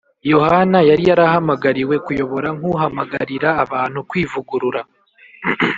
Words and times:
Yohana 0.31 0.79
yari 0.89 1.03
yarahamagariwe 1.09 1.95
kuyobora 2.05 2.49
nk’uhamagarira 2.57 3.49
abantu 3.63 3.99
kwivugurura 4.09 4.81